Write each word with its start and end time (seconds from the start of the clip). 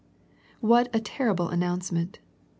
What 0.61 0.89
a 0.95 0.99
terrible 0.99 1.49
announcement. 1.49 2.17